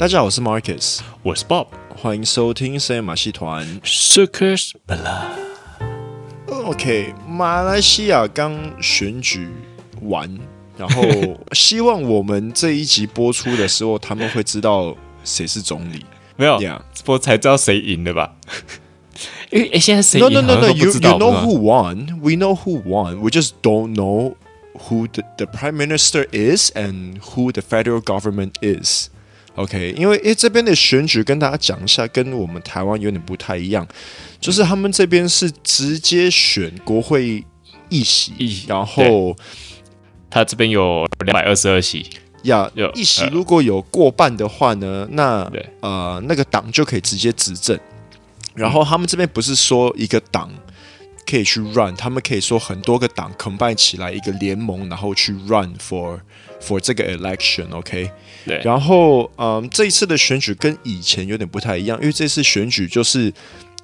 [0.00, 9.48] 大家好，我是 Marcus，我是 Bob，欢迎收听深夜马戏团 Circus Blood。OK，马来西亚刚选举
[10.02, 10.38] 完，
[10.76, 11.02] 然后
[11.52, 14.94] 希望我们这一集播出的时候，他们会知道
[15.24, 16.04] 谁是总理。
[16.36, 16.60] 没有，
[17.04, 18.36] 播才知道谁赢了吧？
[19.50, 23.94] 因为诶，现在谁 赢 No no no no，you you know 吗 who won？We know who won，we just don't
[23.94, 24.34] know
[24.74, 29.08] who the the prime minister is and who the federal government is。
[29.55, 33.85] OK，因为诶这边的选举跟大家讲一下，跟我们台湾有点不太一样，
[34.39, 37.43] 就是他们这边是直接选国会
[37.89, 39.35] 议席，议然后
[40.29, 42.09] 他这边有两百二十二席，
[42.43, 47.77] 呀，议席如果有过半的话呢，那呃那个党就可以直接执政，
[48.55, 50.49] 然后他们这边不是说一个党。
[51.31, 56.19] 可以去 run，他们可以说很多个党 combine 起来一个联盟，然后去 run for
[56.61, 58.11] for 这个 election，OK？、Okay?
[58.45, 58.61] 对。
[58.65, 63.33] 然后，嗯，这一次的选举跟以前有点不太一样，因为这次选举就是，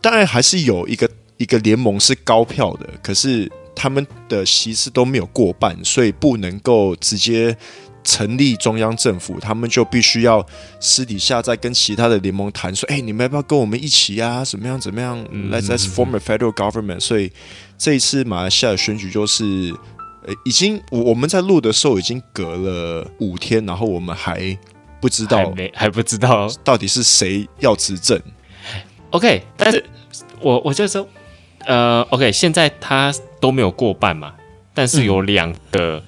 [0.01, 7.55] 当然还是有一个一个联盟是高票的，可是他们的席次都没有过半，所以不能够直接。
[8.07, 10.43] 成立中央政府，他们就必须要
[10.79, 14.45] 私底下再跟其他的联盟谈说，哎，你们要不要跟我们一起呀？
[14.45, 14.79] 怎么样？
[14.79, 17.01] 怎么样？Let's let's form a federal government。
[17.01, 17.33] 所以
[17.77, 19.43] 这一次马来西亚的选举就是，
[20.25, 24.57] 呃，已经我我们在录的时候已经隔了五天，然后我们还
[25.01, 28.17] 不知道，还没还不知道到底是谁要执政。
[29.09, 29.83] OK，但是
[30.39, 31.05] 我我就说，
[31.65, 34.33] 呃，OK，现在他都没有过半嘛，
[34.73, 36.03] 但是有两个、嗯、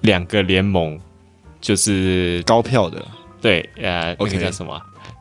[0.00, 0.98] 两个联盟。
[1.60, 3.04] 就是高票的，
[3.40, 4.80] 对，呃，OK，那个叫什么？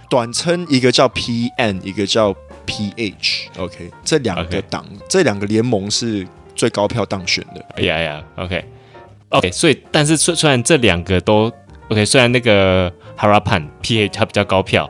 [0.10, 2.34] 短称一个叫 PN，一个叫
[2.66, 7.66] PH，OK，这两个党.这两个联盟是最高票当选的。
[7.76, 11.52] 哎呀呀，OK，OK，所以，但是虽虽然这两个都
[11.90, 14.90] OK，虽然那个 Harapan PH 它比较高票，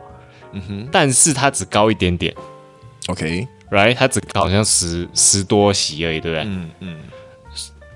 [0.52, 2.32] 嗯哼，但是它只高一点点
[3.08, 6.44] ，OK，Right，它只高好像十十多席而已，对不对？
[6.46, 6.96] 嗯嗯。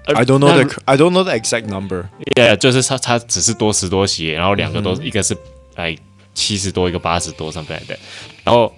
[0.06, 2.06] I don't know the I don't know the exact number.
[2.34, 5.36] Yeah，就是他他只是多十多鞋，然后两个都、嗯、一个是
[5.76, 5.96] 哎
[6.34, 7.96] 七十多，一个八十多上边的。
[8.42, 8.74] 然后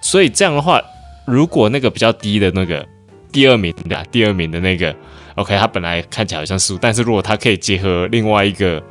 [0.00, 0.82] 所以这样的话，
[1.26, 2.86] 如果那个比较低的那个
[3.30, 4.94] 第二名的第二名的那个
[5.34, 8.82] ，OK，他本来看起来好像输，但是如果他可以结合另外一个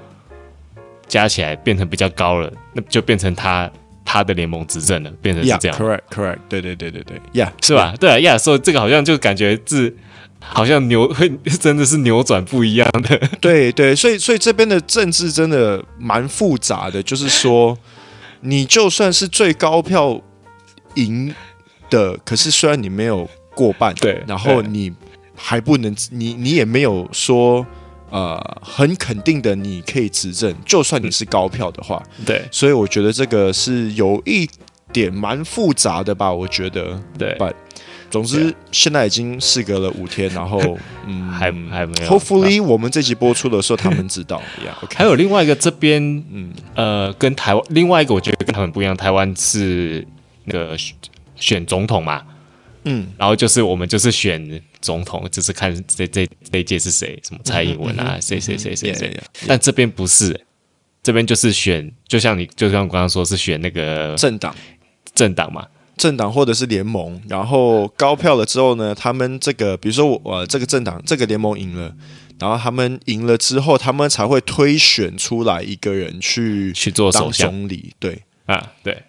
[1.07, 3.68] 加起来变成比较高了，那就变成他
[4.06, 5.75] 他的联盟执政了，变成是这样。
[5.75, 6.39] Yeah, correct, correct.
[6.50, 9.97] 对对对对对，Yeah，是吧对啊，Yeah，所以这个好像就感觉是。
[10.40, 17.78] 好像扭会 真的是扭转不一样的， 对对，所以所以这边的政治真的蛮复杂的，就是说，
[18.42, 20.22] 你就算是最高票
[20.96, 21.34] 赢
[21.90, 24.94] 的，可是虽然你没有过半，对，然后你
[25.36, 27.66] 还不能，你你也没有说
[28.09, 34.50] 呃很肯定的你可以执政，就算你是高票的话，对，所以我觉得这个是有一
[34.94, 37.38] 点蛮复杂的吧，我觉得，对。
[38.09, 40.59] 总之，现在已经事隔了五天，然后
[41.06, 42.07] 嗯，还还没有。
[42.07, 44.41] Hopefully，我们这集播出的时候，他们知道。
[44.63, 44.97] yeah, okay.
[44.97, 46.01] 还有另外一个这边，
[46.31, 48.95] 嗯呃，跟台湾另外一个，我觉得跟他们不一样。
[48.95, 50.07] 台湾是
[50.45, 50.78] 那个
[51.35, 52.23] 选总统嘛，
[52.85, 59.16] 嗯，然后就是我们就是选总统，就是看这这这一届是谁，什么蔡英文啊，谁谁谁谁谁。
[59.45, 60.39] 但这边不是，
[61.03, 64.56] 这边就是选，就像你就像我刚刚说是选那个政党，
[65.13, 65.68] 政党嘛。
[65.97, 71.94] 政党或者是联盟，然后高票了之后呢，他们这个比如说我呃这个政党这个联盟赢了，
[72.40, 79.03] 然后他们赢了之后，他们才会推选出来一个人去去做首相总理，对啊对，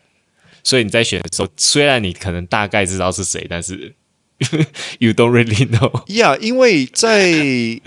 [0.65, 3.95] 所以你在选的时候，虽然你可能大概知道是谁，但是。
[5.01, 6.05] You don't really know.
[6.07, 7.33] Yeah，因为在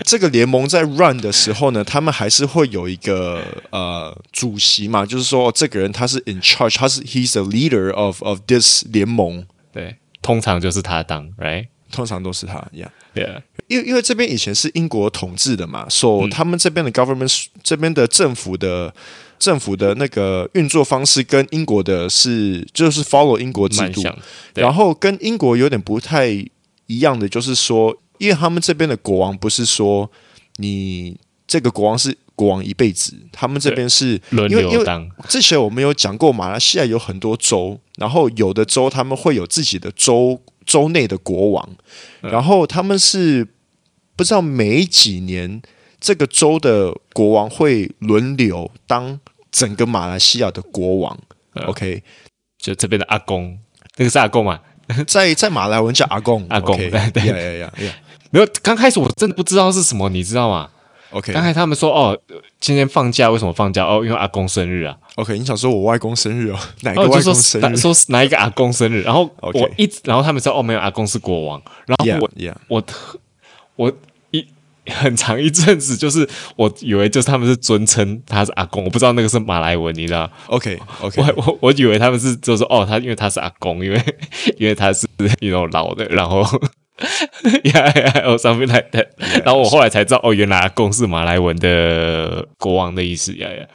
[0.04, 9.46] 这个联盟在 run 的时候呢，他们还是会有一个呃主席嘛，就是说这个人他是 in charge，他是 he's the leader of of this 联盟。
[9.72, 11.68] 对，通常就是他当，right？
[11.90, 13.42] 通常都是他，Yeah，Yeah。
[13.68, 18.94] 因为因为这边以前是英国统治的嘛，所以他们这边的 government 这边的政府的
[19.42, 24.00] 政府的那个运作方式跟英国的是就是 follow 英国制度，
[24.54, 26.28] 然后跟英国有点不太
[26.86, 30.08] 一样的就是说，因为他们这边的国王不是说
[30.58, 35.10] 你这个国王是国王一辈子，他们这边是轮流当。
[35.28, 41.68] 之前我们有讲过，马来西亚有很多州，然后有的州他们会有自己的州州内的国王，
[42.20, 43.48] 然后他们是
[44.14, 45.60] 不知道每几年
[46.00, 49.18] 这个州的国王会轮流当。
[49.52, 51.16] 整个马来西亚的国王、
[51.54, 52.02] 嗯、，OK，
[52.58, 53.56] 就这边的阿公，
[53.96, 54.58] 那个是阿公嘛，
[55.06, 57.72] 在在马来文叫阿公，阿公，对对呀，
[58.30, 60.70] 没有，刚开始我真的不知道是什么，你知道吗
[61.10, 62.18] ？OK，刚才他们说哦，
[62.58, 63.84] 今天放假为什么放假？
[63.84, 64.96] 哦，因为阿公生日啊。
[65.16, 66.58] OK，你想说我外公生日哦？
[66.80, 67.64] 哪个外公生日？
[67.66, 69.02] 哦、说说哪一个阿公生日？
[69.02, 71.60] 然后我一直.然后他们说哦，没有阿公是国王。
[71.84, 72.54] 然后我 yeah, yeah.
[72.68, 72.82] 我
[73.76, 73.94] 我一
[74.86, 84.00] 很长一阵子，就是我以为就是他们是尊称他是阿公，我不知道那个是马来文，你知道？OK OK，我 我我以为他们是就是哦，他因为他是阿公，因为
[84.58, 85.06] 因为他是
[85.40, 86.42] 那种老的，然后。
[87.64, 89.06] 呀呀，哦，something like that。
[89.44, 93.66] 然后我后来才知道，哦，原来阿公是马来文的国王的意思呀呀。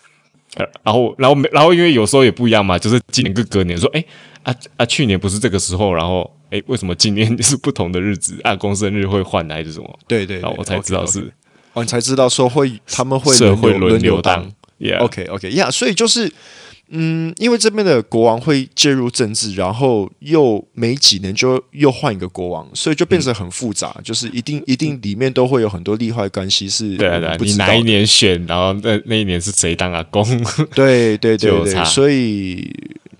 [0.83, 4.05] 然后，然后，然后，因为有时候也不一样嘛，就是今年跟隔年说，哎，
[4.43, 8.37] 啊啊，去年不是这个时候，然后，哎，为什么今年是不同的日子？
[8.43, 9.99] 阿 公生日会换还是什么？
[10.07, 11.31] 对对，然后我才知道是，
[11.73, 14.51] 哦，你才知道说会他们会社会轮流当。
[14.99, 16.31] OK OK，呀，所以就是。
[16.89, 26.95] 嗯，因为这边的国王会介入政治，然后又没几年就又换一个国王，所以就变成很复杂，嗯、就是一定一定里面都会有很多利害关系是。
[26.95, 30.23] 对啊，对啊，你哪一年选，然后那那一年是谁当阿公？
[30.73, 32.73] 对对对对，所以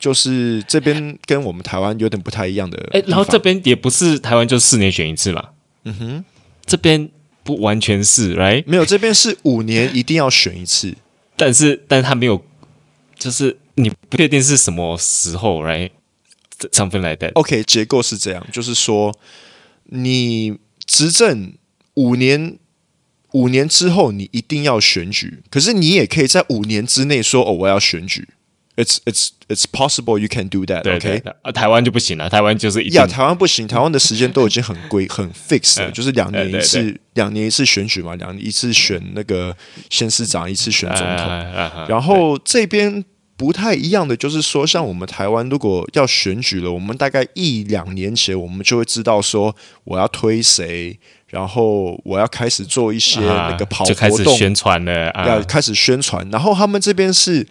[0.08, 2.82] 就是这边跟我们台湾有点不太一样的。
[2.94, 5.50] 哎，然后这边也不是台湾就四年选一次嘛？
[5.84, 6.26] 嗯哼，
[6.66, 7.10] 这边
[7.44, 8.64] 不完全是，right？
[8.66, 10.96] 没有，这边是五年一定要选一次，
[11.36, 12.42] 但是但是他没有。
[13.20, 17.34] 就是你不确定是什么时候，right？Something like that。
[17.34, 19.14] OK，结构是这样，就是说
[19.88, 21.54] 你执政
[21.96, 22.58] 五年，
[23.34, 28.30] 五年之后你一定要选举，可是你也可以在五年之内说哦，我要选举。
[28.78, 30.82] It's it's it's possible you can do that。
[30.88, 39.58] OK，啊，台湾就不行了，台湾就是一呀，台湾不行，台湾的时间都已经很规 很 fixed 了，就是两年一次，两年一次选举嘛，两年一次选那个
[39.90, 41.28] 县市长，一次选总统。
[41.90, 43.04] 然后这边
[43.36, 56.30] 不太一样的就是说，像我们台湾如果要选举了，我们大概一两年前我们就会知道说我要推谁，然后我要开始做一些那个跑活动宣传了，要开始宣传。
[56.30, 57.48] 然后他们这边是。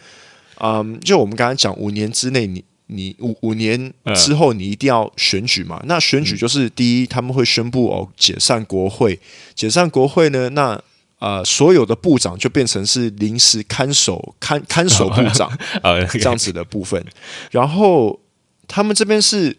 [0.58, 5.78] 嗯，um, 就我们刚刚讲，五年之内你，你你五五年之后，你一定要选举嘛？
[5.82, 9.18] 嗯、那选举就是第一，他们会宣布哦，解散国会。
[9.54, 10.80] 解散国会呢，那
[11.18, 15.48] 呃，所有的部长就变成是临时看守看看守部长
[15.82, 17.04] 啊，这样子的部分。
[17.50, 18.20] 然后
[18.68, 19.56] 他们这边是，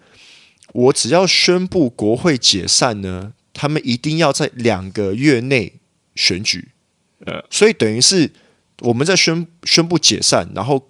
[0.73, 5.73] 我只要宣布国会解散呢，他们一定要在两个月内
[6.15, 6.69] 选举。
[7.25, 8.31] 呃，所以等于是。
[8.81, 10.87] 我们在宣宣布解散，然后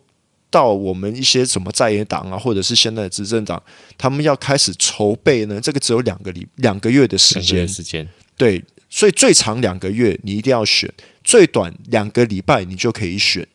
[0.50, 3.62] 到我们一些什么在野党啊，或者是现在的执政党，
[3.98, 5.60] 他们要开始筹备呢。
[5.62, 10.92] 这个只有两个礼两个月的时间，时间对，所以最长两个月你一定要选，
[11.24, 13.48] 最短两个礼拜你就可以选。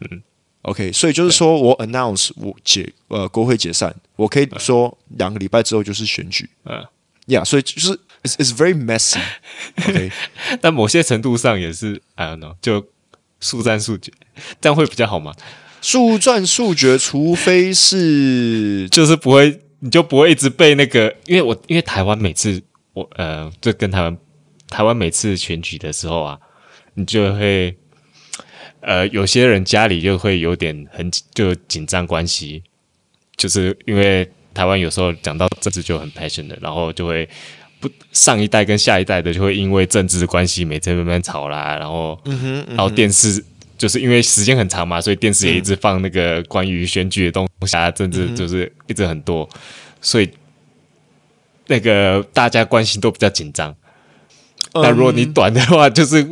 [0.00, 0.22] 嗯
[0.62, 6.48] ，OK，所以就是说我 announce 我解呃国会解散，我可以说两个礼拜之后就是选举。
[6.64, 6.86] 嗯，
[7.26, 7.92] 呀，所以就是
[8.22, 9.20] it's it's very messy。
[9.86, 10.10] OK，
[10.60, 12.86] 但某些程度上也是 I don't know 就。
[13.40, 14.12] 速战速决，
[14.60, 15.34] 这样会比较好吗？
[15.80, 22.60] 速战速决，除非是 就是不会，你就不会一直被那个，因为我因为台湾每次
[22.92, 24.18] 我呃，就跟台湾
[24.68, 26.38] 台湾每次选举的时候啊，
[26.94, 27.76] 你就会
[28.80, 32.62] 呃，有些人家里就会有点很就紧张关系，
[33.36, 37.28] 就是因为台湾有时候讲到政治就很 passion 的，然后就会。
[37.80, 43.44] 不，上一代跟下一代的就会因为政治关系每天慢慢吵啦，然后，嗯哼，嗯哼，然后电视
[43.76, 49.48] 就是因为时间很长嘛，所以电视也一直放那个关于选举的东西啊，政治就是一直很多，
[50.00, 50.28] 所以
[51.68, 53.74] 那个大家关系都比较紧张。
[54.72, 56.26] 但如果你短的话，就是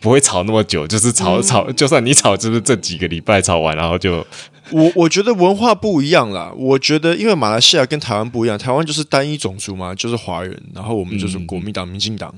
[0.00, 4.26] 不会吵那么久，就是吵吵，就算你吵，就是这几个礼拜吵完，然后就。
[4.72, 6.52] 我我觉得文化不一样啦。
[6.56, 12.34] 我觉得因为马来西亚跟台湾不一样，台湾就是单一种族嘛，就是华人，然后我们就是国民党、民进党。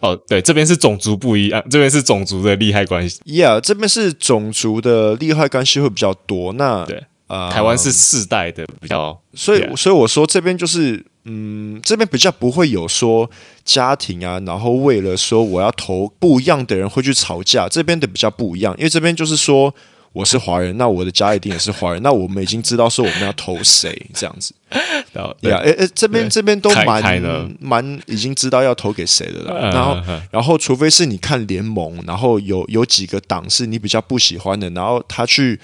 [0.00, 3.20] 哦，对，这边是种族不一样，这边是种族的利害关系。
[3.24, 6.52] Yeah，这边是种族的利害关系会比较多。
[6.54, 6.96] 那对
[7.28, 9.76] 啊，呃、台湾是世代的比较，所以 Yeah.
[9.76, 13.30] 所以我说这边就是，嗯，这边比较不会有说
[13.64, 19.72] 家庭啊，然后为了说我要投不一样的人会去吵架，这边的比较不一样，因为这边就是说。
[20.12, 22.02] 我是华人，那我的家一定也是华人。
[22.02, 24.54] 那我们已经知道说我们要投谁这样子。
[25.40, 29.52] 对啊，哎哎，这边这边都蛮蛮已经知道要投给谁的了。
[29.54, 35.58] 嗯、然后、嗯、然后，除非是你看联盟，然后有有几个党是你比较不喜欢的，然后他去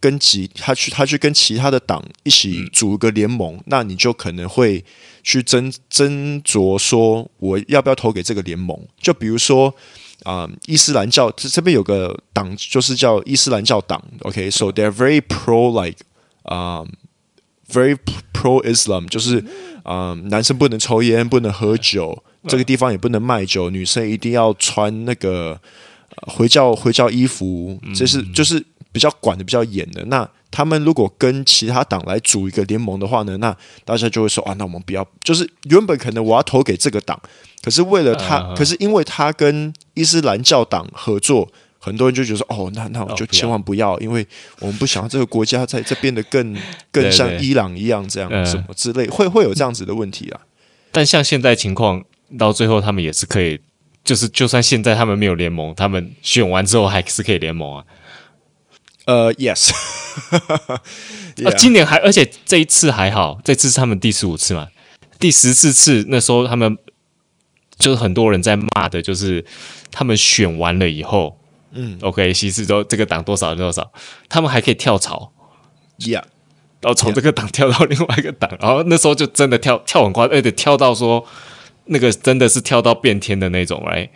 [0.00, 4.82] 跟其他去他去跟其他的党一起组一个联盟，嗯、那你就可能会
[5.22, 8.78] 去斟斟酌说我要不要投给这个联盟。
[8.98, 9.74] 就比如说。
[10.24, 14.02] 啊，伊斯兰教这这边有个党，就是叫伊斯兰教党。
[14.22, 14.72] OK，so、okay?
[14.72, 15.98] they're very pro like，
[16.42, 17.96] 啊、um,，very
[18.32, 19.44] pro Islam，就是
[19.82, 25.60] 啊，um, 男生不能抽烟，不能喝酒，这个地方也不能卖酒，女生一定要穿那个
[26.16, 30.04] 呃回教回教衣服，这是就是比较管的比较严的。
[30.06, 33.54] 那他们如果跟其他党来组一个联盟的话呢，那
[33.84, 37.20] 大家就会说啊，那我们不要，就是原本可能我要投给这个党，
[37.62, 41.50] 可是为了他，可是因为他跟伊斯兰教党合作。
[41.78, 44.26] 很多人就觉得说，哦，那那我就千万不要，因为
[44.60, 46.56] 我们不想要这个国家在这变得更
[46.90, 50.40] 更像伊朗一样这样什么之类，会会有这样子的问题啊。
[50.90, 52.02] 但像现在情况，
[52.38, 53.60] 到最后他们也是可以，
[54.02, 57.84] 就是就算现在他们没有联盟，他们选完之后还是可以联盟啊。
[59.04, 59.70] 呃，yes，
[61.44, 64.68] 啊，今年还而且这一次还好，这次是他们第十五次嘛，
[65.18, 66.78] 第十四次那时候他们
[67.78, 69.44] 就是很多人在骂的，就是
[69.90, 71.38] 他们选完了以后。
[71.76, 73.92] 嗯，OK，其实都这个党多少多少，
[74.28, 75.32] 他们还可以跳槽
[75.98, 76.22] ，Yeah，
[76.80, 81.26] 然后从这个党跳到另外一个党.然后那时候就真的跳跳很快，而且跳到说
[81.86, 84.08] 那个真的是跳到变天的那种，哎，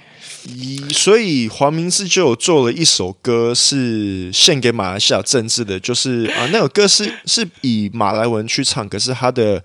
[0.93, 9.65] 所以黄明志就有做了一首歌，是献给马来西亚政治的，就是啊，那首歌是是以马来文去唱，可是他的。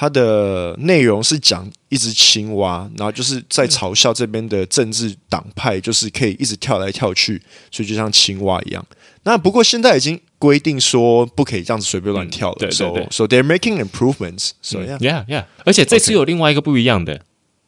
[0.00, 7.38] 它的内容是讲一只青蛙，然后就是在嘲笑这边的政治党派，就是可以一直跳来跳去，
[7.70, 8.82] 所以就像青蛙一样。
[9.24, 12.56] 那不过现在已经规定说不可以这样子随便乱跳了。
[12.58, 13.06] 对对对。
[13.10, 14.52] So they're making improvements.
[14.62, 15.44] So yeah, yeah.
[15.66, 17.20] 而且这次有另外一个不一样的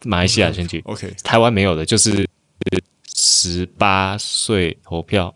[0.04, 2.26] 马来西亚选举，OK，台湾没有的，就是
[3.14, 5.34] 十八岁投票。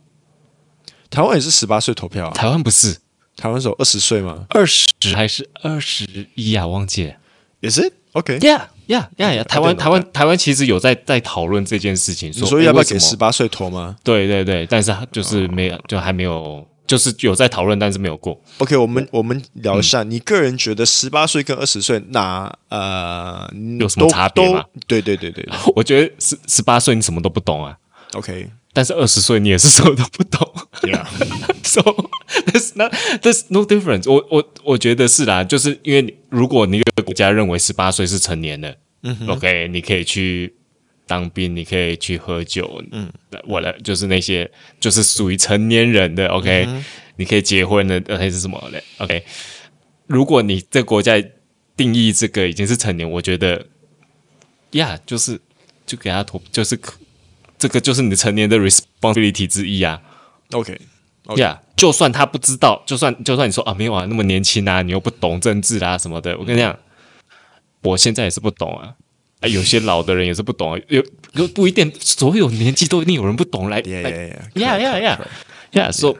[1.10, 2.32] 台湾也是十八岁投票啊？
[2.32, 2.96] 台湾不是。
[3.36, 4.46] 台湾是二十岁吗？
[4.50, 6.66] 二十还是二十一啊？
[6.66, 7.14] 忘记了。
[7.60, 9.44] 也是 OK，Yeah，Yeah，Yeah，Yeah。
[9.44, 13.96] 台湾台湾台湾其实有在在讨论这件事情，说，说要不要给十八岁投吗？
[14.04, 18.40] 对对对，但是就是没有，就还没有，就是有在讨论，但是没有过。
[18.58, 23.50] OK，我们我们聊一下，嗯、你个人觉得十八岁跟二十岁哪呃
[23.80, 24.64] 有什么差别吗？
[24.86, 27.76] 对对对对， 我觉得十十八岁你什么都不懂啊。
[28.16, 28.50] OK。
[28.72, 31.80] 但是二十岁你也是什么都不懂，Yeah，so
[32.44, 32.92] there's not
[33.22, 34.16] there's no difference 我。
[34.30, 40.54] 我我我觉得是啦，就是因为如果你一个国家认为十八岁是成年的，嗯哼，OK，你可以去
[41.06, 43.10] 当兵，你可以去喝酒，嗯，
[43.46, 46.84] 我的就是那些就是属于成年人的，OK，嗯，
[47.16, 49.24] 你可以结婚的，还是什么的，OK。
[50.06, 51.14] 如果你这国家
[51.74, 53.64] 定义这个已经是成年，我觉得
[54.72, 55.40] ，Yeah，就是
[55.86, 56.78] 就给他投，就是。
[57.58, 60.00] 这个就是你的成年的 responsibility 之一啊。
[60.52, 60.78] OK，呀
[61.26, 61.36] okay.
[61.36, 66.36] Yeah，就算他不知道，就算就算你说啊，没有啊，那么年轻啊，你又不懂政治啊什么的。
[66.38, 66.78] 我跟你讲，
[67.82, 68.94] 我现在也是不懂啊。
[69.40, 70.80] 啊，有些老的人也是不懂啊。
[70.88, 73.82] 有有不一定，所有年纪都一定有人不懂来。
[73.82, 75.18] Yeah yeah yeah yeah yeah
[75.72, 75.92] yeah。
[75.92, 76.16] So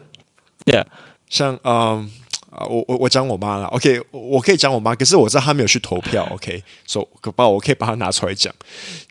[0.65, 0.85] yeah，
[1.29, 2.11] 像嗯。
[2.57, 8.53] 啊，我我我讲我妈了，OK，我可以讲我妈，可是我知道她没有去投票，OK，所以可把我可以把它拿出来讲。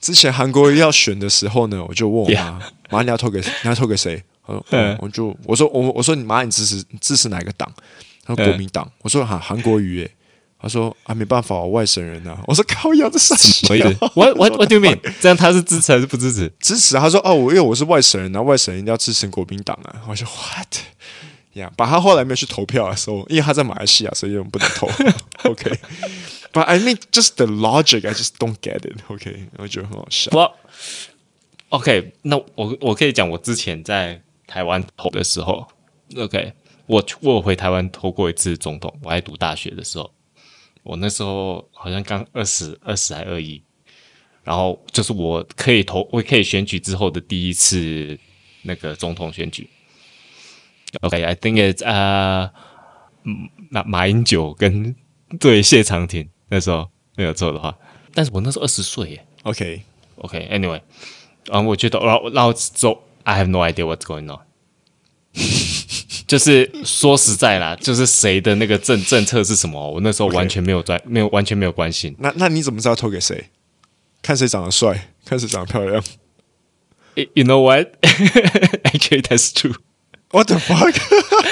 [0.02, 2.60] 之前韩国瑜要选的时候呢，我就问我妈，
[2.90, 4.22] 妈.你要投给你要投给谁？
[4.48, 7.72] 她说，嗯，我就我说我我说你妈你支持支持哪个党？
[8.26, 8.92] 她说国民党。
[9.04, 10.12] 我说哈韩国瑜，诶，
[10.60, 12.42] 她说啊没办法，我外省人啊。
[12.48, 13.68] 我说靠腰这啥意思
[14.16, 15.00] ？What what what do you mean？
[15.22, 16.52] 这样他是支持还是不支持？
[16.60, 16.96] 支持。
[16.96, 20.02] 他说哦，我因为我是外省人，然后外省人一定要支持国民党啊。
[20.08, 20.78] 我说 What？
[21.56, 24.88] 呀，把他后来没有去投票的时候，因为他在马来西亚，所以我们不能投。
[25.50, 28.98] OK，but I mean just the logic, I just don't get it.
[29.08, 30.32] OK，我觉得很好笑。
[30.34, 30.56] 我
[31.70, 35.68] OK，那我我可以讲我之前在台湾投的时候
[36.16, 36.54] ，OK，
[36.86, 40.12] 我我回台湾投过一次总统，我还读大学的时候，
[40.84, 43.62] 我那时候好像刚二十二十还二一，
[44.44, 48.18] 然后就是我可以投，我可以选举之后的第一次
[48.64, 49.70] 那个总统选举。
[51.02, 52.52] OK，I think it's 啊，
[53.70, 54.96] 马马英九跟
[55.40, 57.78] 对谢长廷那时候没有错的话，
[58.14, 59.26] 但是我那时候二十岁耶。
[59.44, 60.82] OK，OK，Anyway，
[61.50, 64.40] 啊，我觉得，然后然后走，I have no idea what's going on。
[66.26, 72.16] 就是说实在啦， 就是谁的那个政政策是什么，我那时候完全没有专，没有完全没有关心。
[72.20, 73.50] 那那你怎么知道投给谁？
[74.22, 76.04] 看谁长得帅，看谁长得漂亮。
[77.16, 79.76] You know what？Actually, that's true.
[80.36, 80.94] What the fuck？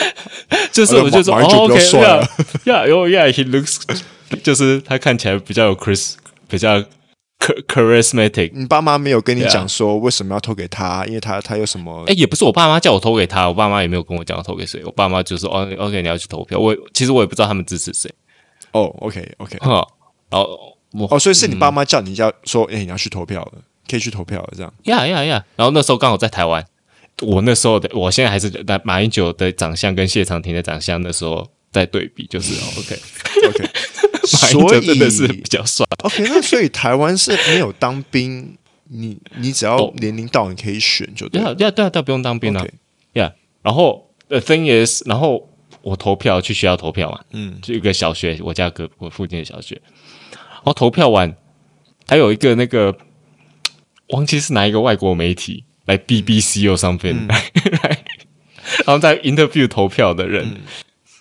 [0.74, 3.80] 就是我就说，OK，Yeah，Yeah，Oh，Yeah，He looks，
[4.44, 6.16] 就是他看起来比较有 Chris，
[6.50, 6.84] 比较
[7.40, 8.52] charismatic。
[8.54, 11.06] 你爸妈没有跟你讲说为什么要投给他？
[11.06, 12.04] 因为他他有什么？
[12.08, 14.84] 哎，也不是我爸妈叫我投给他，我爸妈也没有跟我讲要投给谁。
[14.84, 16.60] 我爸妈就说，哦，OK，你要去投票。
[16.60, 18.14] 我其实我也不知道他们支持谁。
[18.74, 19.88] 哦，OK，OK，哈，
[20.30, 23.54] 然后我哦，所以是你爸妈叫你要说，哎，你要去投票了，
[23.90, 24.74] 可以去投票了，这样。
[24.84, 25.44] Yeah，Yeah，Yeah。
[25.56, 26.66] 然后那时候刚好在台湾。
[27.22, 33.00] 我那时候的，我现在还是在马英九的长相跟谢长廷的长相那时候在对比，就是 OK
[33.48, 33.70] OK，
[34.42, 35.86] 马英九真的是比较帅。
[36.04, 38.58] OK，那所以台湾是没有当兵，
[38.90, 41.54] 你你只要年龄到，你可以选就对了。
[41.56, 42.64] 对啊，对啊，对啊，不用当兵啊。
[42.64, 42.72] Okay.
[43.14, 45.50] Yeah，然后 the thing is，然后
[45.82, 49.82] 我投票去学校投票嘛，嗯，就一个小学，我家隔我附近的小学，
[50.32, 51.36] 然后投票完，
[52.08, 52.98] 还有一个那个
[54.10, 58.04] 忘记是哪一个外国媒体来 BBC or something 来、嗯、来，
[58.86, 60.62] 然后在 interview 投票的人，嗯、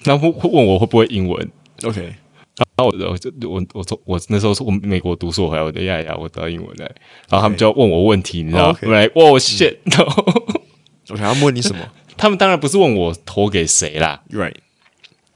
[0.05, 1.51] 然后会问我会不会英文
[1.85, 2.15] ，OK。
[2.55, 6.85] 然后我我就我我从我那时候是我美国读书回来，我就呀呀，我知道英文来。
[7.29, 8.79] 然后他们就要问我问题，你知道吗？
[8.83, 9.77] 来，哇，shit！
[11.09, 11.81] 我想要问你什么？
[12.17, 14.23] 他们当然不是问我投给谁啦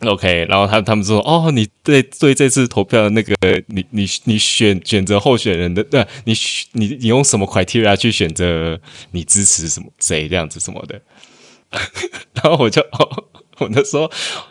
[0.01, 3.35] ，right？OK，然后他他们说，哦，你对对这次投票的那个，
[3.69, 6.35] 你你你选选择候选人的，对，你
[6.73, 8.81] 你你用什么 criteria 去选择
[9.13, 11.01] 你支持什么谁这样子什么的？
[12.35, 12.81] 然后我就，
[13.59, 14.11] 我那时候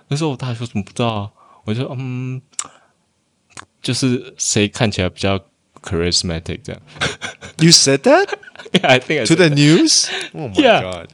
[0.10, 1.30] 那时候我大学怎么不知道啊？
[1.66, 2.42] 我就嗯。
[3.82, 5.40] 就是谁看起来比较
[5.84, 6.82] charismatic 这样
[7.60, 8.30] ？You said that?
[8.74, 10.08] Yeah, I think I to the news.
[10.34, 10.82] Oh my Yeah.
[10.82, 11.10] god!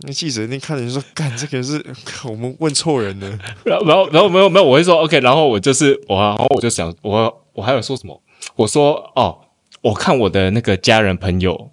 [0.00, 1.84] 那记者一定看着就说：“干，这个是
[2.24, 3.38] 我们问错人了。
[3.64, 5.18] ”然后，然后，没有没有，我会说 OK。
[5.20, 8.22] 然后我就是我，然后我就想，我我还有说什么？
[8.56, 9.40] 我说哦，
[9.82, 11.70] 我看我的那个家人朋友，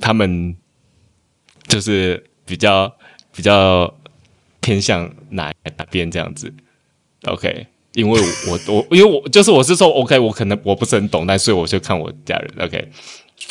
[0.00, 0.56] 他们
[1.68, 2.92] 就是比较
[3.34, 3.94] 比较
[4.60, 6.52] 偏向哪哪边这样子
[7.26, 7.68] ？OK。
[7.92, 12.88] 因为我我因为我就是我是说 OK，我可能我不是很懂，但所以我就看我家人 OK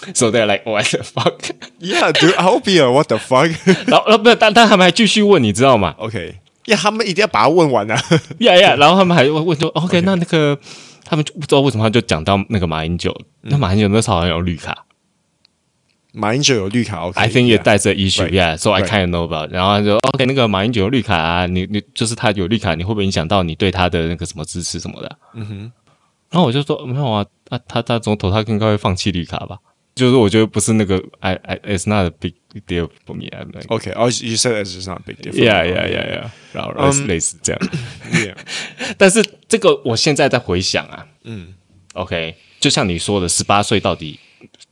[0.03, 3.51] OK，so they're like what the fuck？Yeah，dude，I'll be a what the fuck？
[3.87, 6.35] 然后然后不是，但但他们还继续问，你知道吗？OK，
[6.65, 7.95] 呀，他们一定要把它问完啊！
[8.39, 10.57] Yeah yeah，然后他们还问说 OK，那那个
[11.05, 14.85] 他们就不知道为什么他就讲到那个马英九，那马英九那时候好像有绿卡。
[16.15, 19.51] 马英九有绿卡，OK，I think 也带着 issue，yeah，so I kind of know about。
[19.51, 25.17] 然后他说，OK，那个马英九有绿卡啊，你你就是他有绿卡，你会不会影响到你对他的那个什么支持什么的？
[25.33, 25.71] 嗯哼。
[26.29, 29.57] 然后我就说没有啊，他他他总统他应该会放弃绿卡吧？
[29.95, 32.33] 就是我觉得不是那个，I I，it's not a big
[32.67, 33.27] deal for me。
[33.67, 35.33] OK，oh you said it's just not a big deal。
[35.33, 36.29] Yeah，yeah，yeah，yeah。
[36.51, 37.61] 然后类似这样。
[38.11, 38.35] Yeah。
[38.97, 41.53] 但是这个我现在在回想啊，嗯
[41.93, 44.19] ，OK，就像你说的，十八岁到底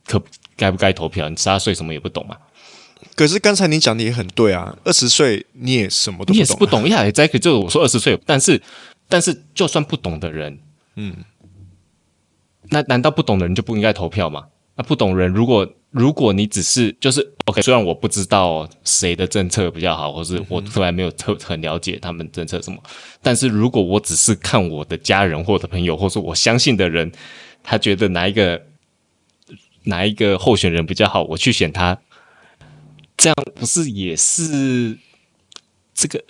[0.06, 0.22] 可？
[0.54, 1.28] 该不该投票？
[1.30, 2.36] 你十八岁什么也不懂嘛？
[3.16, 7.10] 可是刚才你讲的也很对啊，二十岁你也什么都不懂，啊，你也是不懂呀。
[7.10, 8.60] 再可就是我说二十岁，但是
[9.08, 10.60] 但是就算不懂的人，
[10.94, 11.16] 嗯，
[12.68, 14.48] 那难道不懂的人就不应该投票吗？
[14.76, 22.78] 那不懂人，如果如果你只是就是 OK，虽然我不知道谁的政策比较好，或是我突然没有特很了解他们政策什么，
[23.20, 27.12] 但是如果我只是看我的家人或者朋友，或者我相信的人，
[27.62, 28.62] 他觉得哪一个。
[29.84, 31.24] 哪一个候选人比较好？
[31.24, 31.98] 我去选他，
[33.16, 34.96] 这样不是也是
[35.92, 36.22] 这个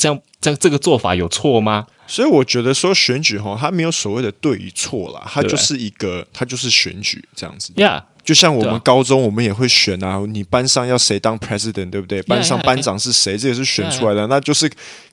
[0.00, 1.86] 这样这样这个做法有错吗？
[2.06, 7.72] 所以我觉得说选举哈，它没有所谓的对与错啦，它就是一个，它就是选举这样子。
[7.76, 12.22] Yeah，就像我们高中我们也会选啊，你班上要谁当 president，对不对？
[12.22, 14.68] 班上班长是谁，这也是选出来的，那就是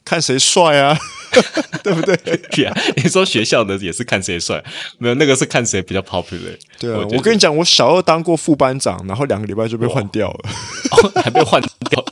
[0.05, 0.97] 看谁帅啊，
[1.83, 2.15] 对不对？
[2.49, 4.63] 对啊，你说学校的也是看谁帅，
[4.97, 6.57] 没有那个是看谁比较 popular。
[6.79, 10.49] 对啊，我跟你讲，我小二当过副班长，然后两个礼拜就被换掉了，
[11.21, 12.03] 还被换掉。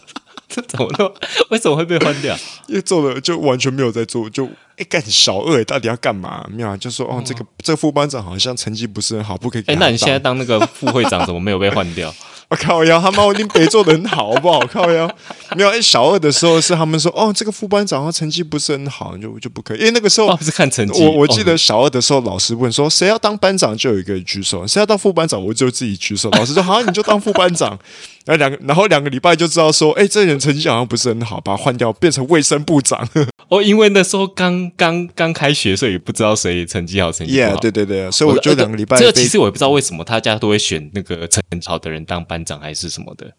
[0.55, 1.13] 这怎么了？
[1.51, 2.33] 为什么会被换掉？
[2.67, 6.45] 因为做了就完全没有在做，就哎干小二，到底要干嘛？
[6.49, 9.63] 没有啊，就说哦，这个这个副班长好像成绩不是很好，不可以。
[9.67, 12.13] 哎，那你现在当那个副会长，怎么没有被换掉？
[12.47, 12.99] 我靠呀！
[13.01, 14.59] 他妈，我一定没做的很好，好不好？
[14.67, 15.11] 靠呀！
[15.55, 19.79] 没有，哎，小二的时候是他们说，哦，这个副班长他成绩不是很好，就就不可以。
[19.79, 21.03] 因为那个时候不是看成绩。
[21.03, 26.29] 我我记得小二的时候，老师问说，谁要当班长，就有一个举手；谁要当副班长，我就自己举手。
[26.33, 27.79] 老师说，好，你就当副班长。
[28.25, 33.07] 然后两个，然后两个礼拜就知道说，哎，这人成绩好像不是很好，把他换掉，变成卫生部长。
[33.49, 37.55] 哦，因为那时候刚刚刚开学，所以不知道谁成绩好，成绩不好。
[37.55, 38.97] Yeah, 对对对，所以我就两个礼拜。
[38.97, 43.35] 这个其实我也不知道为什么他家都会选那个成绩好的人当班长，还是什么的。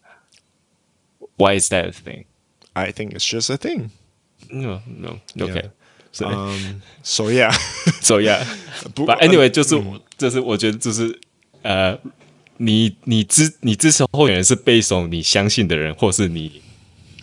[1.35, 2.23] Why is that a thing?
[2.71, 3.89] I think it's just a thing.
[4.49, 5.69] No, no, okay.
[6.19, 7.53] Um, so yeah,
[8.01, 8.45] so yeah.
[8.95, 9.75] But anyway，就是
[10.17, 11.19] 就是我觉得就是
[11.63, 11.99] 呃。
[12.57, 16.61] 你你支你支持候选人是背诵你相信的人，或是你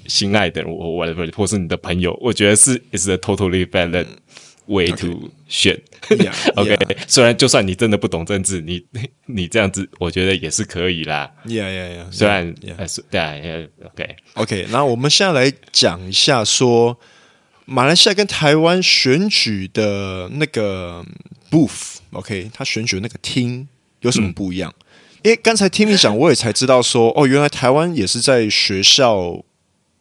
[0.07, 4.07] 心爱的人，我 whatever，或是你的朋友，我觉得是 is a totally valid
[4.67, 5.81] way to 选。
[6.57, 6.77] OK，
[7.09, 8.85] 虽然就算你真的不懂政治，你
[9.27, 11.33] 你这样子，我觉得也是可以啦。
[11.47, 12.13] Yeah, yeah, yeah.
[12.13, 13.35] 虽然还是对啊
[13.87, 14.67] ，OK, OK。
[14.71, 17.01] 那我们现在来讲一下，说
[17.65, 21.05] 马来西亚跟台湾选举的那个
[21.51, 23.67] booth，OK，他选举的那个厅
[24.01, 24.73] 有什么不一样？
[24.79, 24.84] 嗯
[25.25, 29.43] 因为刚才听你讲，我也才知道说，哦，原来台湾也是在学校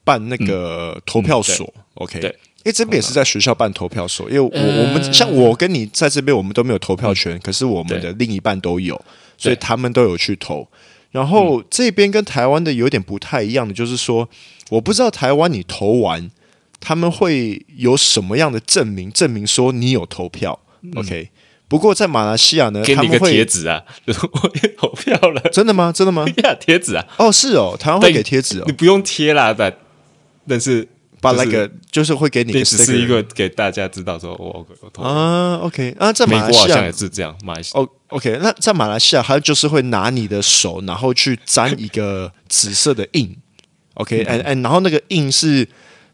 [0.04, 1.66] 办那个投票所。
[1.66, 4.30] 嗯嗯、OK，对，因为这边也是在学校办投票所。
[4.30, 9.02] 因为我、呃、我们像我跟你在这边，我们都没有投票权，嗯、可是我们的另一半都有。
[9.38, 10.68] 所以他们都有去投。
[11.12, 14.28] 然后这边跟台湾的有点不太一样的，就是说，
[14.70, 16.30] 我不知道台湾你投完，
[16.82, 20.60] 他们会有什么样的证明，证明说你有投票。
[20.82, 21.30] 嗯、OK。
[21.74, 25.42] 不过在马来西亚呢，给你个贴纸啊， 就是我也投票了。
[25.52, 25.92] 真的吗？
[25.92, 26.24] 真的吗？
[26.44, 27.04] 呀，贴纸啊！
[27.18, 28.64] 哦，是哦，台湾会给贴纸哦。
[28.68, 29.74] 你不用贴啦，但
[30.48, 30.88] 但是
[31.20, 35.56] 把那个就是会给你，只是一个给大家知道说我我投啊。
[35.64, 37.36] OK 啊，在马来西亚好像也是这样。
[37.44, 43.36] 马来西亚哦，OK，那在马来西亚，他就是会拿你的手，然后去粘一个紫色的印。
[43.96, 45.68] OK，哎哎，然后那个印是。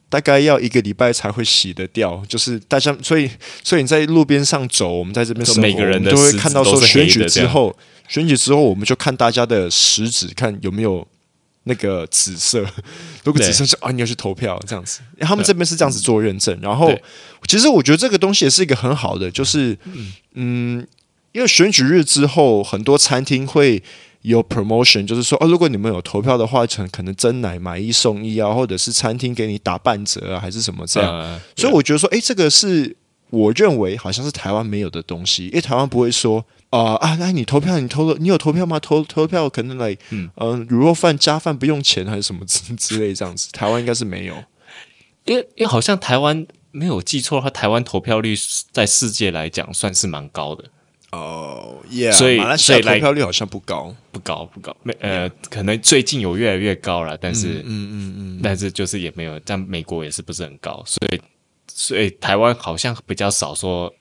[0.09, 3.29] 大概要一个礼拜才会洗得掉，就是大家，所以
[3.63, 7.75] 所以你在路边上走，我们在这边生活，每个人的都会看到说选举之后，
[8.07, 11.07] 选举之后，我们就看大家的食指，看有没有
[11.65, 12.65] 那个紫色。
[13.23, 16.57] 如果紫色是啊，你要去投票这样子，他们这边是这样子做认证。
[16.59, 16.91] 然后，
[17.47, 19.77] 其实我觉得这个东西也是一个很好的，就是
[20.33, 20.87] 嗯，
[21.33, 23.83] 因为选举日之后，很多餐厅会。
[24.21, 31.19] 有 promotion，就是说，哦，如果你们有投票的话，可可能真奶买一送一啊，或者是餐厅给你打半折啊，还是什么这样。
[31.19, 32.95] 呃、所以我觉得说，哎，这个是
[33.29, 38.77] 我认为好像是台湾没有的东西，因为台湾不会说，呃、啊啊，那你投票，你投了，你有投票吗？
[38.79, 44.35] 投投票可能来，嗯嗯，卤肉饭加饭不用钱还是什么之之类这样子，台湾应该是没有，
[45.23, 48.35] 因为因为好像台湾没有记错的话，台湾投票率
[48.71, 50.65] 在世界来讲算是蛮高的。
[51.11, 54.75] 哦、oh，Yeah，所以马来西亚投票率好像不高，不高，不高。
[54.83, 61.21] 没呃，可能最近有越来越高了，但是，嗯嗯嗯，但是就是也没有，但美国也是不是很高，所以，
[61.67, 63.91] 所以台湾好像比较少说，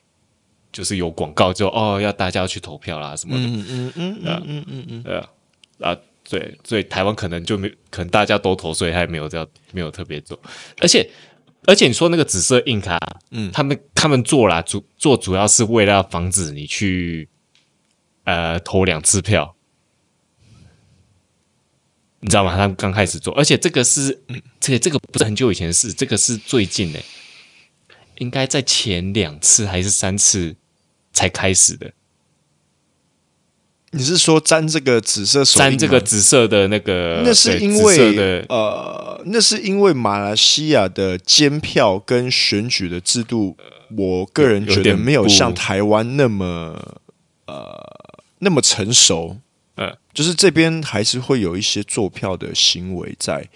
[0.71, 5.03] 就是有广告就哦要大家要去投票啦什么的，嗯嗯嗯嗯嗯嗯嗯，
[5.79, 5.97] 呃啊
[6.29, 10.39] 对，所以台湾可能就没可能大家都投，所以还没有这样没有特别做，
[10.79, 11.09] 而且。
[11.69, 12.97] 而且你说那个紫色印卡，
[13.29, 17.29] 嗯，他们他们做啦，主做主要是为了防止你去
[18.23, 19.55] 呃投两次票，
[22.21, 22.57] 你知道吗？
[22.57, 26.99] 他们刚开始做，而且这个是，嗯，这个这个不是很久以前的事，这个是最近的，
[28.17, 30.55] 应该在前两次还是三次
[31.13, 31.93] 才开始的。
[33.91, 35.69] 你是说沾这个紫色手印？
[35.69, 37.21] 沾这个紫色的那个？
[37.25, 43.57] 那是因为呃，那是因为马来西亚的监票跟选举的制度，
[43.97, 46.97] 我个人觉得没有像台湾那么
[47.47, 47.73] 呃
[48.39, 49.37] 那么成熟。
[49.77, 53.47] 嗯，就是这边还是会有一些做票的行为在。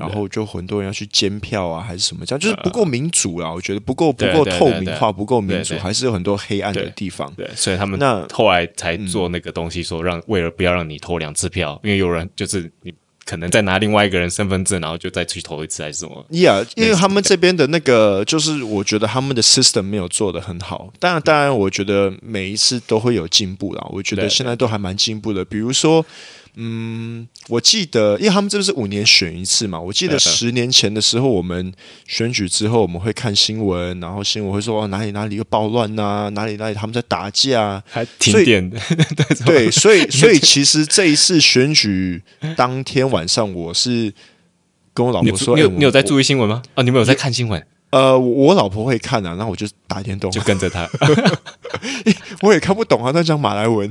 [0.00, 3.52] 然后就很多人要去监票啊，还是什么这样，就是不够民主啊。
[3.52, 7.30] 我觉得不够不够透明化，不够民主，还是有很多黑暗的地方。
[7.36, 12.94] 对，所以他们那后来才做那个东西，说让为了不要让你投两次票，因为有人就是你
[13.26, 16.26] 可能再拿另外一个人身份证，然后就再去投一次还是什么。
[16.30, 20.92] Yeah，因为他们这边的那个，就是我觉得他们的 system 没有做的很好。
[20.98, 23.86] 当然，当然，我觉得每一次都会有进步啦。
[23.90, 26.04] 我觉得现在都还蛮进步的，比如说。
[26.56, 29.80] 嗯，我记得，因为他们这不是五年选一次嘛。
[29.80, 31.72] 我记得十年前的时候，我们
[32.06, 38.78] 选举之后，我们会看新闻，然后新闻会说哪里哪里又暴乱呐，哪里哪里他们在打架，还停电的。
[39.46, 42.22] 对，所以所以其实这一次选举
[42.56, 44.12] 当天晚上，我是
[44.92, 46.62] 跟我老婆说：“你有你有在注意新闻吗？
[46.74, 47.64] 啊，你们有在看新闻？
[47.90, 50.88] 呃，我老婆会看啊，然后我就打电动，就跟着她。
[52.42, 53.88] 我也看不懂啊，他讲马来文。”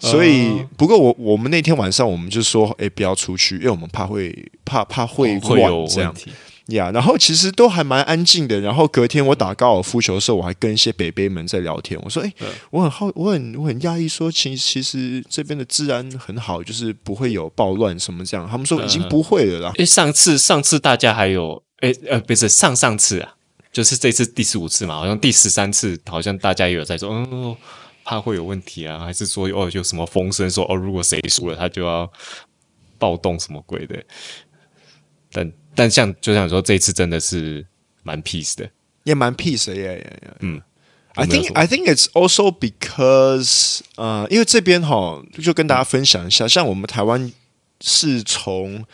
[0.00, 4.32] 所以，不过我我们那天晚上我们就说，哎，不要出去，因为我们怕会
[4.64, 6.14] 怕怕会乱这样
[6.68, 6.92] 呀。
[6.92, 8.60] 然后其实都还蛮安静的。
[8.60, 11.98] 然后隔天我打高尔夫球的时候，我还跟一些北北们在聊天。
[12.04, 12.32] 我说，哎，
[12.70, 18.48] 我很好，我很我很讶异，说其其实这边的治安很好，就是不会有暴乱什么这样。
[18.48, 19.72] 他们说已经不会了啦。
[19.84, 23.34] 上次上次大家还有，哎呃，不是上上次啊，
[23.72, 27.56] 就是这次第十五次嘛，好像第十三次，好像大家也有在说，嗯。
[28.08, 28.98] 怕会有问题啊？
[29.00, 32.10] 还是说哦，有什么风声说哦，如果谁输了，他就要
[32.98, 34.02] 暴动什么鬼的？
[35.30, 37.66] 但但像就像说，这一次真的是
[38.02, 38.70] 蛮 peace 的，
[39.04, 40.36] 也蛮 peace 的，yeah yeah yeah。
[40.40, 40.62] 嗯
[41.16, 47.30] ，I think I think it's also because 呃，因为这边哈，就跟大家分享一下，像我们台湾
[47.82, 48.86] 是从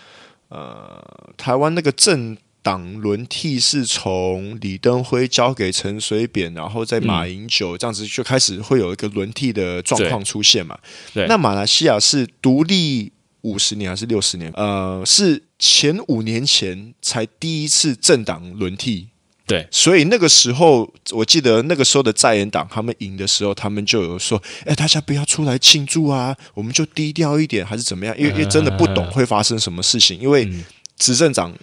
[0.48, 2.36] 呃台湾那个镇。
[2.64, 10.78] 党轮替是从李登辉交给陈水扁，然后在马英九这样子就开始会有一个轮替的状况出现嘛？
[11.12, 11.26] 对。
[11.26, 14.50] 那马来西亚是独立五十年还是六十年？
[14.56, 19.08] 呃，是前五年前才第一次政党轮替。
[19.46, 19.68] 对。
[19.70, 30.50] 所以那个时候，我记得那个时候的在野党他们赢的时候，他们就有说：“哎，大家不要出来庆祝啊，我们就低调一点，还是怎么样？”因为因为真的不懂 会发生什么事情，因为
[30.96, 31.54] 执政党。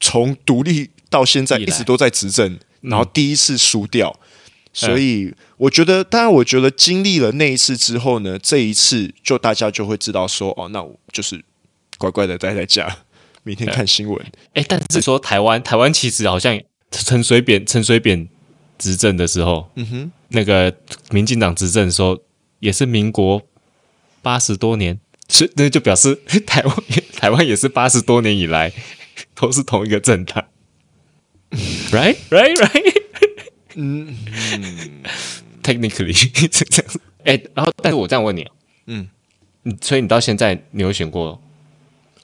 [0.00, 4.18] 从独立到现在一直都在执政，然后第一次输掉，
[4.72, 11.44] 所以我觉得，当然，我觉得经历了那一次之后呢，这一次就大家就会知道说，哦，那我就是
[11.98, 12.98] 乖乖的待在家，
[13.42, 14.32] 明天看新闻。
[14.54, 16.58] 哎，但是说台湾，台湾其实好像
[16.90, 18.28] 陈水扁，陈水扁
[18.78, 20.74] 执政的时候，嗯哼，那个
[21.10, 22.18] 民进党执政的时候，
[22.60, 23.42] 也是民国
[24.22, 26.14] 八十多年，是那就表示
[26.46, 26.76] 台湾，
[27.16, 28.72] 台湾也是八十多年以来
[29.40, 30.44] 都是同一个政党，
[31.90, 33.02] right right right。
[33.74, 34.16] 嗯
[35.62, 36.26] ，technically 是
[36.64, 38.46] 这样子，哎，然后，但是我这样问你，
[38.86, 39.08] 嗯，
[39.80, 41.40] 所以你到现在你有选过？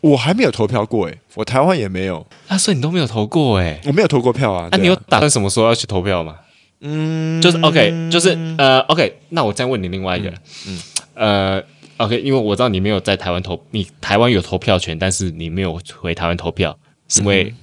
[0.01, 6.37] 我还没有投票过，哎，我台湾也没有，啊，所以你都没有投过，哎，我没有投过票啊，那你有打算什么时候要去投票吗？
[6.81, 10.31] 嗯，就是 OK，就是呃，OK，那我再问你另外一个，
[10.67, 10.83] 嗯，
[11.15, 11.63] 呃
[11.97, 16.86] ，OK，因为我知道你没有在台湾投，你台湾有投票权，但是你没有回台湾投票，是
[17.17, 17.55] 因为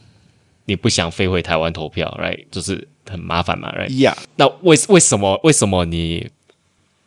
[0.66, 2.46] 你不想飞回台湾投票，right？
[2.50, 2.88] 就是。
[3.06, 3.90] 很麻烦嘛，right？
[4.00, 6.32] 呀，那为为什么为什么你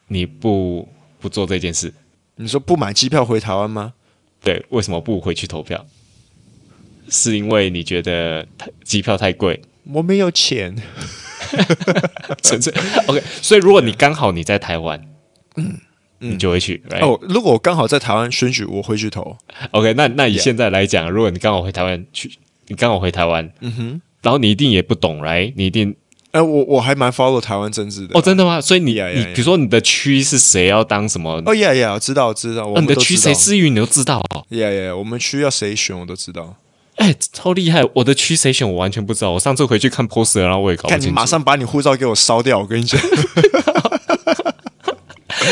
[0.09, 0.87] 你不
[1.19, 1.91] 不做这件事？
[2.35, 3.95] 你说不买机票回台湾吗？
[4.43, 5.87] 对，为什么不回去投票？
[7.09, 8.47] 是因为你觉得
[8.85, 9.63] 机票太贵？
[9.91, 10.77] 我没有钱，
[12.45, 12.71] 纯粹
[13.07, 13.23] OK。
[13.41, 15.03] 所以如果你刚好你在台湾，
[15.57, 15.81] 嗯，
[16.19, 16.83] 你就会去。
[17.01, 19.37] 哦，如果我刚好在台湾选举，我会去投。
[19.71, 22.31] OK，那那以现在来讲，如果你刚好回台湾去，
[22.69, 24.01] 你刚好回台湾，嗯哼。
[24.23, 25.95] 然后你一定也不懂来，你一定，
[26.33, 28.61] 哎，我我还蛮 follow 台湾政治的哦，真的吗？
[28.61, 31.41] 所以你你比如说你的区是谁要当什么？
[31.47, 34.45] 哦呀呀，知道知道，你的区谁至于你都知道哦。
[34.49, 36.57] 呀呀，我们区要谁选我都知道。
[36.97, 37.85] 哎，超厉害！
[37.95, 39.31] 我的区谁选我完全不知道。
[39.33, 41.05] 我上次回去看 poster，然后我也搞不清楚。
[41.05, 42.59] 看你马上把你护照给我烧掉！
[42.59, 42.99] 我跟你讲。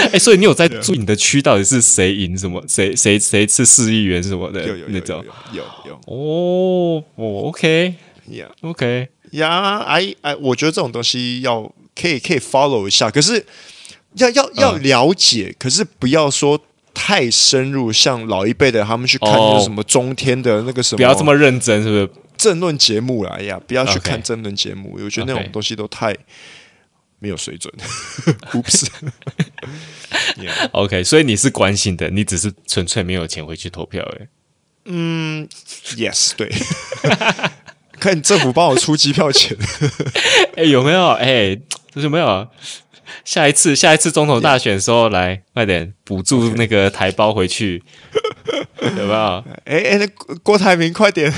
[0.13, 2.65] 哎，所以你有在注意你的区到底是谁赢什么？
[2.69, 4.61] 谁谁谁是市议员什么的？
[4.67, 7.95] 有有有有有有哦哦，OK。
[8.27, 13.45] Yeah，OK，呀，I I，我觉得这种东西要可以可以 follow 一下，可是
[14.15, 16.59] 要要要了解，嗯、可是不要说
[16.95, 22.11] 太深入，像老一辈的他们去看那个什么中天的那个什么，不要这么认真，是不是？
[22.39, 25.05] 政论节目啦，呀，不要去看政论节目，Okay.
[25.05, 26.17] 我觉得那种东西都太
[27.25, 27.73] 没有水准。
[28.53, 34.29] Oops，OK， 所以你是关心的，你只是纯粹没有钱回去投票，哎，
[34.85, 35.49] 嗯
[35.97, 36.53] ，Yes，对。
[37.99, 39.57] 看你政府帮我出机票钱，
[40.57, 41.07] 哎、欸，有没有？
[41.13, 41.63] 哎、欸，
[41.95, 42.47] 有没有？
[43.25, 45.13] 下一次，下一次总统大选的时候，Yeah.
[45.13, 47.83] 来快点补助那个台胞回去
[48.77, 48.99] ，Okay.
[48.99, 49.43] 有没有？
[49.65, 50.07] 哎哎、欸，那
[50.43, 51.33] 郭台铭快点！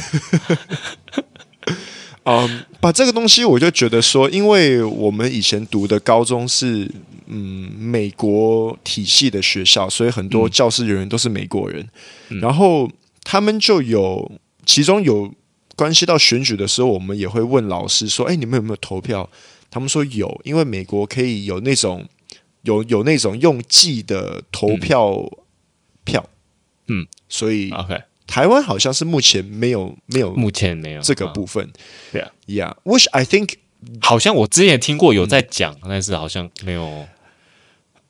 [2.27, 6.91] 嗯，um, 把这个东西，我就觉得说，因为我们以前读的高中是
[7.27, 11.89] 嗯美国体系的学校，所以很多教师人员都是美国人，
[12.29, 12.91] 嗯、然后
[13.23, 14.31] 他们就有
[14.65, 15.33] 其中有。
[15.79, 19.29] 关系到选举的时候，我们也会问老师说：“哎，你们有没有投票？”
[19.71, 22.03] 他们说有，因为美国可以有那种
[22.63, 25.31] 有有那种用寄的投票
[26.03, 26.27] 票，
[26.89, 31.71] 嗯，所以 OK，台湾好像是目前没有没有目前没有这个部分，
[32.13, 33.55] 对啊，Yeah，which I think
[34.01, 37.07] 好像我之前也听过有在讲，嗯、但是好像没有。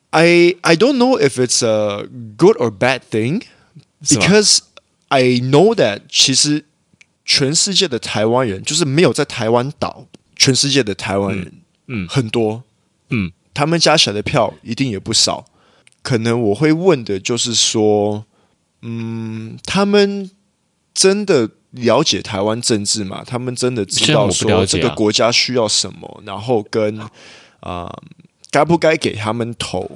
[0.09, 3.43] I I don't know if it's a good or bad thing
[4.01, 4.59] because
[5.09, 6.65] I know that 其实。
[7.29, 11.45] 全世界的台湾人，就是没有在台湾岛，全世界的台湾人，
[11.87, 12.63] 嗯，嗯很多，
[13.09, 15.45] 嗯，他们加起来的票一定也不少。
[16.01, 18.23] 可能我会问的就是说，
[18.81, 20.29] 嗯，他们
[20.93, 23.23] 真的了解台湾政治吗？
[23.25, 26.23] 他们真的知道说这个国家需要什么？
[26.25, 27.09] 然后跟啊、
[27.61, 28.03] 呃，
[28.51, 29.89] 该不该给他们投？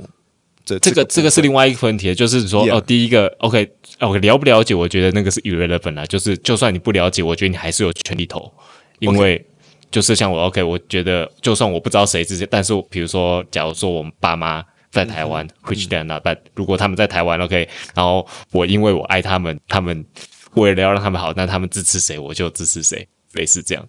[0.64, 3.68] 这这个这个是另外一个问题，就是说.哦，第一个 OK
[4.00, 4.76] OK 了不了解？
[4.76, 8.52] 我觉得那个是 irrelevant 啦，就是就算你不了解，我觉得你还是有权利投，
[9.00, 9.44] 因为
[9.90, 20.06] 就是像我 OK，我觉得就算我不知道谁是谁，但是比如说，假如说我们爸妈在台湾，which they are not，but 如果他们在台湾 OK，然后我因为我爱他们，他们
[20.54, 23.88] 为了要让他们好，那他们支持谁，我就支持谁，类似这样。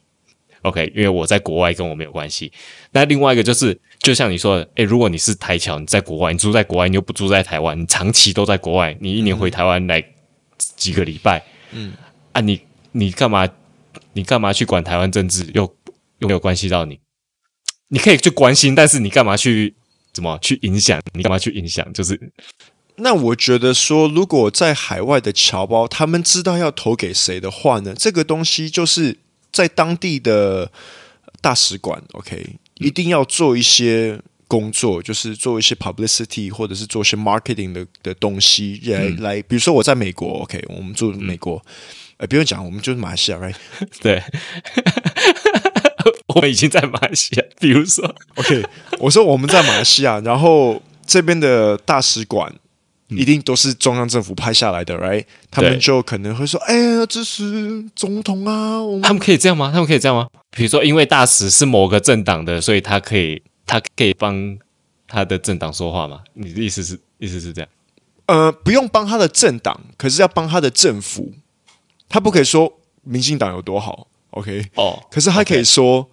[0.62, 2.52] OK，因为我在国外跟我没有关系。
[2.92, 10.04] 那另外一个就是，就像你说的，诶，如果你是台侨，你在国外，你住在国外，你又不住在台湾，你长期都在国外，你一年回台湾来
[10.56, 11.94] 几个礼拜，嗯，
[12.32, 12.60] 啊你，
[12.92, 13.48] 你你干嘛？
[14.14, 15.50] 你干嘛去管台湾政治？
[15.52, 15.62] 又
[16.18, 17.00] 又没有关系到你？
[17.88, 19.74] 你可以去关心，但是你干嘛去
[20.12, 21.00] 怎么去影响？
[21.14, 21.92] 你干嘛去影响？
[21.92, 22.32] 就是，
[22.96, 29.18] 那我觉得说，如果在海外的侨胞他们知道要投给谁的话呢，这个东西就是。
[29.52, 30.72] 在当地的
[31.42, 39.42] 大使馆，OK，一定要做一些工作，就是做一些 publicity，或者是做一些 marketing 的的东西来、嗯、来。
[39.42, 41.62] 比如说我在美国，OK，我们住美国，
[42.16, 43.54] 哎、嗯，不用讲，我们就是马来西亚，right？
[44.00, 44.22] 对。
[46.34, 48.64] 我们已经在马来西亚，比如说，OK，
[48.98, 52.54] 我说我们在马来西亚，然后这边的大使馆
[53.08, 55.24] 一定都是中央政府派下来的，right？
[55.50, 59.70] 他们就可能会说：“哎呀，支持总统啊！”他们可以这样吗？
[59.72, 60.26] 他们可以这样吗？
[60.50, 64.56] 比如说，因为大使是某个政党的，所以他可以，他可以帮
[65.06, 66.20] 他的政党说话吗？
[66.34, 67.68] 你的意思是，意思是这样？
[68.26, 71.32] 呃，不用帮他的政党，可是要帮他的政府。
[72.08, 74.66] 他不可以说民进党有多好，OK？
[74.74, 76.08] 哦，可是他可以说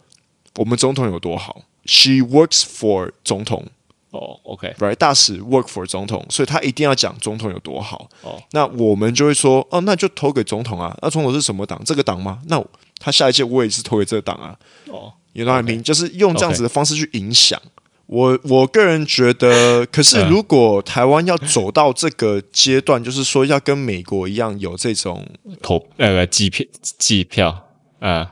[0.59, 1.61] 我们总统有多好。
[1.85, 3.65] She works for 总统。
[4.11, 4.95] 哦，OK，right？
[4.95, 8.09] 大使 work for 总统，所以他一定要讲总统有多好。
[8.23, 10.97] 哦，那我们就会说，哦，那就投给总统啊。
[11.01, 11.79] 那总统是什么党？
[11.85, 12.41] 这个党吗？
[12.47, 12.61] 那
[12.99, 14.57] 他下一届我也是投给这个党啊。
[14.87, 17.61] 哦，有道理，就是用这样子的方式去影响。
[18.07, 25.23] 我我个人觉得， 可是如果台湾要走到这个阶段，就是说要跟美国一样有这种
[25.61, 27.67] 投那个机票机票，
[28.01, 28.27] 嗯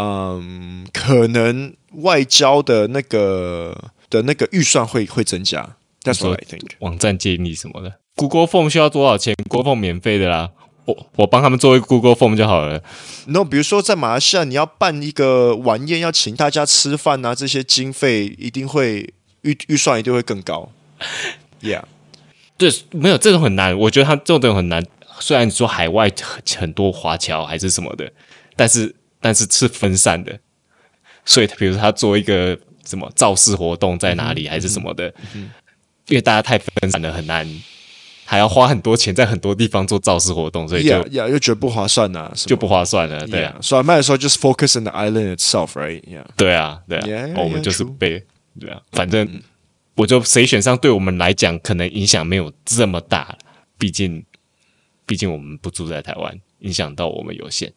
[0.00, 5.76] 嗯，可能外交的那个的那个预算会会增加。
[6.04, 6.70] That's what I think。
[6.78, 10.50] 网站建立什么的，Google Form 需要多少钱？Google Form 免费的啦。
[10.84, 12.80] 我我帮他们做一个 Google Form 就好了。
[13.26, 20.70] 那比如说在马来西亚，你要办一个晚宴，要请大家吃饭啊，这些经费一定会预预算一定会更高。
[21.60, 21.82] Yeah，
[22.56, 23.76] 对，没有这种很难。
[23.76, 24.86] 我觉得他这种很难。
[25.20, 28.12] 虽然你说海外很很多华侨还是什么的，
[28.54, 30.38] 但是但是是分散的。
[31.24, 35.50] 所以比如说他做一个什么造势活动在哪里，嗯、还是什么的，嗯、
[36.06, 37.46] 因为大家太分散了，很难。
[38.30, 43.26] 还要花很多钱在很多地方做造势活动，所以就 yeah, yeah, 又觉得不划算呐、啊，就不划算了。
[43.26, 46.26] 对啊，所以卖的时候就是 focus on the island itself，right？Yeah.
[46.36, 48.22] 对啊，对啊我们就是被
[48.60, 49.42] 对啊，反正
[49.94, 53.34] 我就谁选上，对我们来讲可能影响没有这么大，
[53.78, 54.22] 毕竟
[55.06, 57.72] 毕竟我们不住在台湾，影响到我们有限。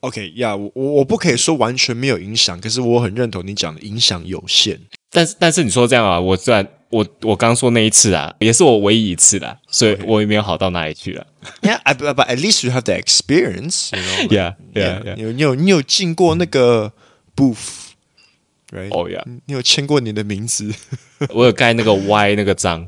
[0.00, 4.80] OK，呀，我我不可以说完全没有影响，可是我很认同你讲的影响有限。
[5.10, 6.66] 但是但是你说这样啊，我虽然。
[6.88, 11.26] 我我刚说那一次啊，也是我唯一一次啦，所以我也没有好到哪里去了。
[11.60, 14.28] Yeah, but but at least you have the experience, you know?
[14.28, 15.14] Yeah, yeah, yeah.
[15.16, 16.92] 你有你有你有进过那个
[17.34, 17.88] booth,
[18.70, 18.88] right?
[18.90, 19.20] Oh yeah.
[19.46, 20.72] 你有签过你的名字？
[21.34, 22.86] 我有盖那个 Y 那个章。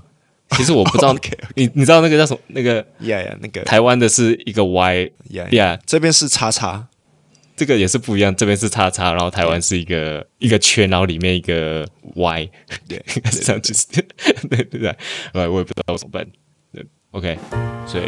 [0.51, 1.13] 其实我不知道，
[1.57, 2.41] 你你知道那个叫什么？
[2.47, 5.81] 那个 Yeah, yeah，那个台湾的是一个 Y, Yeah, yeah.
[5.85, 6.87] 这边是叉叉。
[7.59, 12.49] 这个也是不一样，这边是叉叉，然后台湾是一个一个圈，然后里面一个 Y，
[12.89, 14.07] 对，应该是这样子，对。
[14.49, 14.97] 对 对，
[15.33, 16.25] 呃，我也不知道怎么办，
[16.73, 17.37] 对，OK，
[17.85, 18.05] 所以，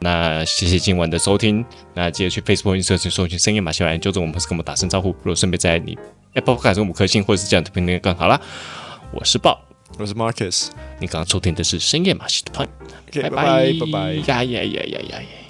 [0.00, 5.96] 那谢谢今晚的收听，那记得去 Facebook、Instagram 搜寻深夜马戏团，纠正我们，跟我们打声招呼，如果顺便在你
[6.34, 8.40] Apple Podcast 给我们五颗星，或者是这样的评论更好啦。
[9.12, 9.58] 我是 Bob，
[9.96, 12.68] 我是 Marcus，你刚刚收听的是深夜马戏团，
[13.14, 13.30] 拜拜。
[13.30, 15.45] 拜拜，呀呀呀呀呀呀。